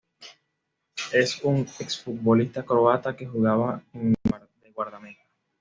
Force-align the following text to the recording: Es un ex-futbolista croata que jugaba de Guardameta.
Es 1.13 1.43
un 1.43 1.57
ex-futbolista 1.79 2.65
croata 2.65 3.15
que 3.15 3.27
jugaba 3.27 3.83
de 3.93 4.71
Guardameta. 4.73 5.21